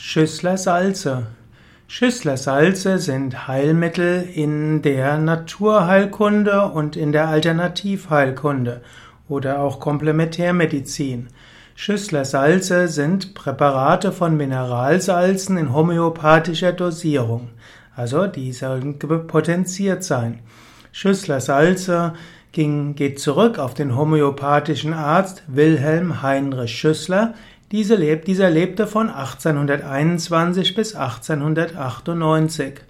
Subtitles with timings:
[0.00, 1.26] Schüssler-Salze.
[1.88, 8.80] Schüssler-Salze sind Heilmittel in der Naturheilkunde und in der Alternativheilkunde
[9.28, 11.28] oder auch Komplementärmedizin.
[11.74, 17.50] Schüssler-Salze sind Präparate von Mineralsalzen in homöopathischer Dosierung.
[17.94, 20.40] Also die sollen potenziert sein.
[20.92, 22.14] Schüssler-Salze
[22.52, 27.34] ging, geht zurück auf den homöopathischen Arzt Wilhelm Heinrich Schüssler,
[27.70, 32.80] diese lebt, dieser lebte von 1821 bis 1898.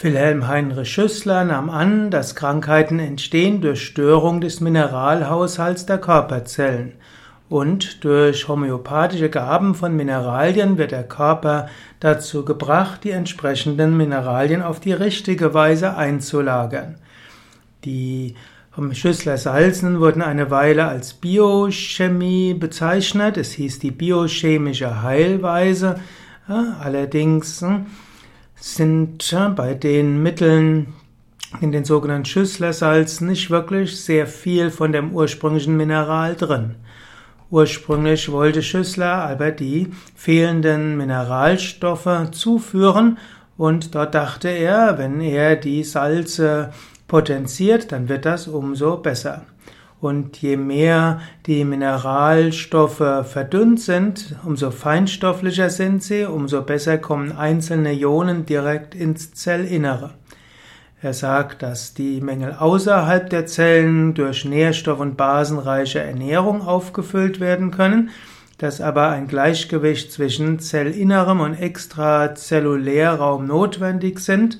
[0.00, 6.92] Wilhelm Heinrich Schüssler nahm an, dass Krankheiten entstehen durch Störung des Mineralhaushalts der Körperzellen.
[7.48, 11.68] Und durch homöopathische Gaben von Mineralien wird der Körper
[12.00, 16.96] dazu gebracht, die entsprechenden Mineralien auf die richtige Weise einzulagern.
[17.84, 18.34] Die
[18.74, 23.36] vom Schüssler Salzen wurden eine Weile als Biochemie bezeichnet.
[23.36, 26.00] Es hieß die biochemische Heilweise.
[26.48, 27.86] Allerdings hm,
[28.56, 30.88] sind bei den Mitteln
[31.60, 36.74] in den sogenannten Schüssler-Salzen nicht wirklich sehr viel von dem ursprünglichen Mineral drin.
[37.50, 43.18] Ursprünglich wollte Schüssler aber die fehlenden Mineralstoffe zuführen
[43.56, 46.72] und dort dachte er, wenn er die Salze
[47.06, 49.42] potenziert, dann wird das umso besser.
[50.00, 57.92] Und je mehr die Mineralstoffe verdünnt sind, umso feinstofflicher sind sie, umso besser kommen einzelne
[57.92, 60.10] Ionen direkt ins Zellinnere.
[61.00, 67.70] Er sagt, dass die Mängel außerhalb der Zellen durch nährstoff- und basenreiche Ernährung aufgefüllt werden
[67.70, 68.10] können,
[68.58, 74.58] dass aber ein Gleichgewicht zwischen Zellinnerem und Extrazellulärraum notwendig sind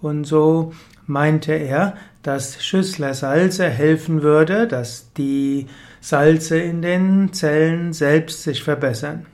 [0.00, 0.72] und so
[1.12, 5.66] meinte er, dass Schüssler Salze helfen würde, dass die
[6.00, 9.26] Salze in den Zellen selbst sich verbessern.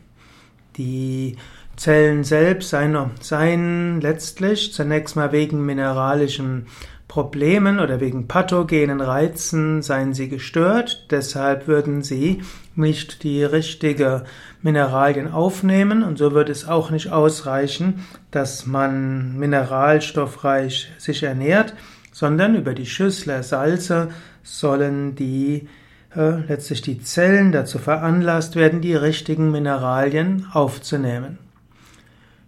[0.77, 1.37] Die
[1.77, 6.67] Zellen selbst seien, seien letztlich zunächst mal wegen mineralischen
[7.09, 12.43] Problemen oder wegen pathogenen Reizen seien sie gestört, deshalb würden sie
[12.77, 14.25] nicht die richtige
[14.61, 21.75] Mineralien aufnehmen und so wird es auch nicht ausreichen, dass man mineralstoffreich sich ernährt,
[22.13, 24.11] sondern über die Schüssler Salze
[24.43, 25.67] sollen die
[26.15, 31.39] äh, letztlich die Zellen dazu veranlasst werden, die richtigen Mineralien aufzunehmen.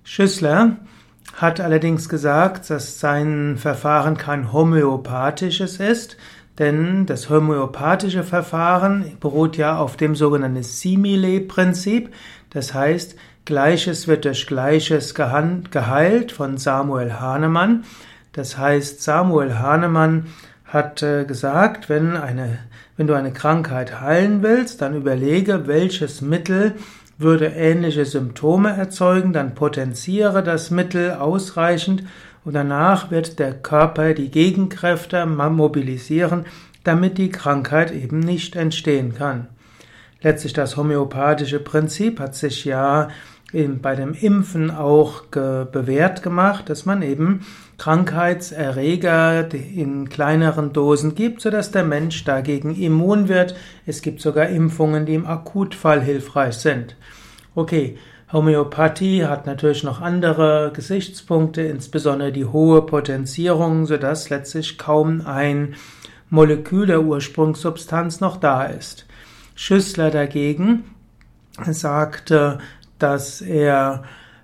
[0.05, 0.77] Schüssler
[1.35, 6.17] hat allerdings gesagt, dass sein Verfahren kein homöopathisches ist,
[6.59, 12.11] denn das homöopathische Verfahren beruht ja auf dem sogenannten Simile-Prinzip,
[12.51, 17.85] das heißt, Gleiches wird durch Gleiches geheilt von Samuel Hahnemann.
[18.33, 20.27] Das heißt, Samuel Hahnemann
[20.65, 22.59] hat äh, gesagt, wenn, eine,
[22.97, 26.77] wenn du eine Krankheit heilen willst, dann überlege, welches Mittel
[27.21, 32.05] würde ähnliche Symptome erzeugen, dann potenziere das Mittel ausreichend
[32.45, 36.47] und danach wird der Körper die Gegenkräfte mobilisieren,
[36.85, 39.49] damit die Krankheit eben nicht entstehen kann.
[40.23, 43.09] Letztlich das homöopathische Prinzip hat sich ja
[43.53, 47.41] bei dem Impfen auch bewährt gemacht, dass man eben
[47.79, 53.57] Krankheitserreger in kleineren Dosen gibt, sodass der Mensch dagegen immun wird.
[53.87, 56.95] Es gibt sogar Impfungen, die im Akutfall hilfreich sind.
[57.55, 57.99] Okay,
[58.33, 65.75] Homöopathie hat natürlich noch andere Gesichtspunkte, insbesondere die hohe Potenzierung, sodass letztlich kaum ein
[66.29, 69.07] Molekül der Ursprungssubstanz noch da ist.
[69.57, 70.85] Schüssler dagegen
[71.65, 72.59] sagte,
[73.03, 74.03] dass er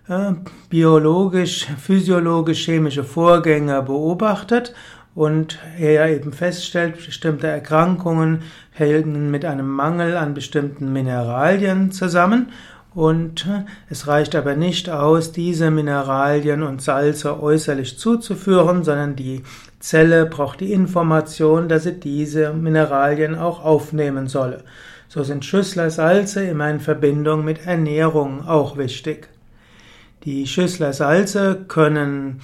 [0.09, 0.33] äh,
[0.69, 4.75] biologisch, physiologisch, chemische Vorgänge beobachtet
[5.15, 12.53] und er eben feststellt, bestimmte Erkrankungen hängen mit einem Mangel an bestimmten Mineralien zusammen
[12.97, 13.47] und
[13.91, 19.43] es reicht aber nicht aus, diese Mineralien und Salze äußerlich zuzuführen, sondern die
[19.81, 24.65] Zelle braucht die Information, dass sie diese Mineralien auch aufnehmen solle.
[25.09, 29.29] So sind Schüssler Salze immer in Verbindung mit Ernährung auch wichtig.
[30.25, 32.41] Die Schüssler Salze können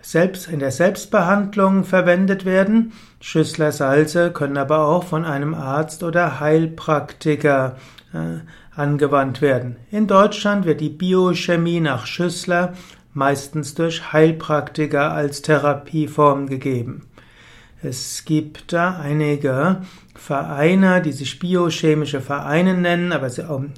[0.00, 2.92] selbst in der Selbstbehandlung verwendet werden.
[3.20, 7.76] Schüssler Salze können aber auch von einem Arzt oder Heilpraktiker
[8.14, 9.76] äh, angewandt werden.
[9.90, 12.74] In Deutschland wird die Biochemie nach Schüssler
[13.14, 17.08] meistens durch Heilpraktiker als Therapieform gegeben.
[17.82, 19.82] Es gibt da einige
[20.14, 23.28] Vereine, die sich biochemische Vereine nennen, aber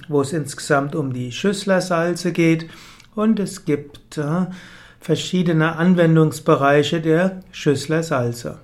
[0.07, 2.69] wo es insgesamt um die Schüsslersalze geht.
[3.13, 4.45] Und es gibt äh,
[5.01, 8.59] verschiedene Anwendungsbereiche der Schüsslersalze.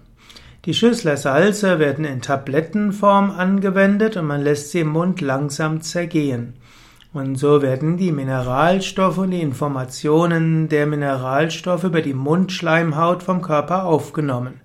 [0.65, 6.53] Die Schüssler Salze werden in Tablettenform angewendet und man lässt sie im Mund langsam zergehen.
[7.13, 13.85] Und so werden die Mineralstoffe und die Informationen der Mineralstoffe über die Mundschleimhaut vom Körper
[13.85, 14.59] aufgenommen.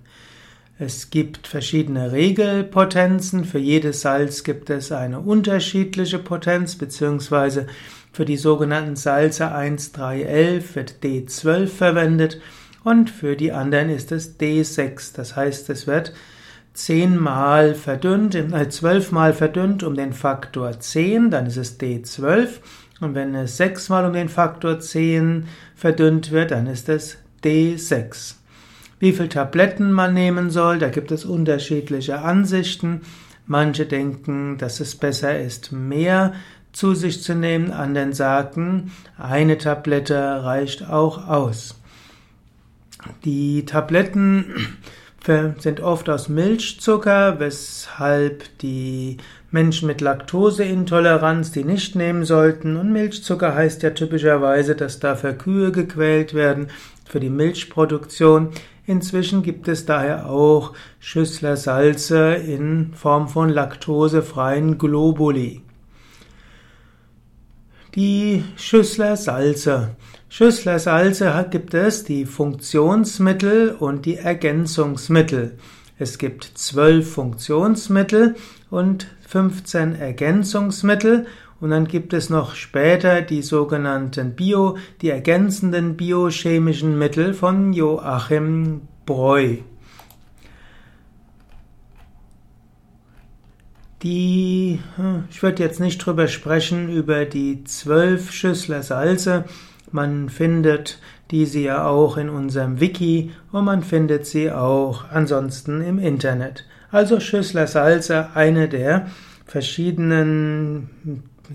[0.83, 3.45] Es gibt verschiedene Regelpotenzen.
[3.45, 7.67] Für jedes Salz gibt es eine unterschiedliche Potenz, beziehungsweise
[8.11, 12.41] für die sogenannten Salze 1, 3, 11 wird D12 verwendet
[12.83, 15.15] und für die anderen ist es D6.
[15.15, 16.13] Das heißt, es wird
[16.73, 22.47] zehnmal verdünnt, äh, zwölfmal verdünnt um den Faktor 10, dann ist es D12.
[23.01, 25.45] Und wenn es sechsmal um den Faktor 10
[25.75, 28.40] verdünnt wird, dann ist es D6
[29.01, 30.79] wie viel Tabletten man nehmen soll.
[30.79, 33.01] Da gibt es unterschiedliche Ansichten.
[33.47, 36.33] Manche denken, dass es besser ist, mehr
[36.71, 37.71] zu sich zu nehmen.
[37.71, 41.75] Anderen sagen, eine Tablette reicht auch aus.
[43.25, 44.77] Die Tabletten
[45.23, 49.17] sind oft aus Milchzucker, weshalb die
[49.51, 52.75] Menschen mit Laktoseintoleranz die nicht nehmen sollten.
[52.75, 56.67] Und Milchzucker heißt ja typischerweise, dass dafür Kühe gequält werden
[57.05, 58.49] für die Milchproduktion.
[58.87, 65.61] Inzwischen gibt es daher auch Schüssler Salze in Form von laktosefreien Globuli.
[67.93, 69.95] Die Schüssler Salze.
[70.33, 75.57] Schüssler Salze gibt es die Funktionsmittel und die Ergänzungsmittel.
[75.99, 78.37] Es gibt zwölf Funktionsmittel
[78.69, 81.25] und 15 Ergänzungsmittel
[81.59, 88.83] und dann gibt es noch später die sogenannten Bio, die ergänzenden biochemischen Mittel von Joachim
[89.05, 89.57] Breu.
[94.01, 99.43] Die, hm, ich würde jetzt nicht drüber sprechen, über die zwölf Schüssler Salze.
[99.91, 100.99] Man findet
[101.31, 106.65] diese ja auch in unserem Wiki und man findet sie auch ansonsten im Internet.
[106.91, 109.07] Also Schüssler Salze, eine der
[109.45, 110.89] verschiedenen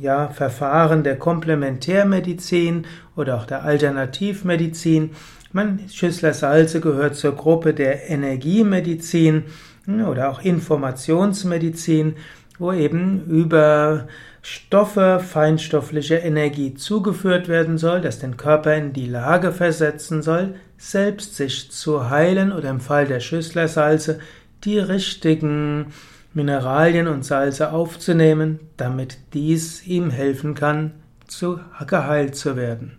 [0.00, 2.86] ja, Verfahren der Komplementärmedizin
[3.16, 5.10] oder auch der Alternativmedizin.
[5.52, 9.44] Man, Schüssler Salze gehört zur Gruppe der Energiemedizin
[9.86, 12.16] oder auch Informationsmedizin,
[12.58, 14.08] wo eben über
[14.42, 21.36] Stoffe feinstoffliche Energie zugeführt werden soll, das den Körper in die Lage versetzen soll, selbst
[21.36, 24.20] sich zu heilen oder im Fall der Schüsslersalze
[24.64, 25.92] die richtigen
[26.32, 30.92] Mineralien und Salze aufzunehmen, damit dies ihm helfen kann,
[31.26, 32.98] zu geheilt zu werden.